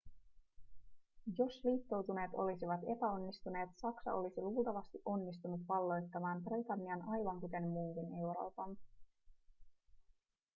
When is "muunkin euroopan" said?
7.63-8.77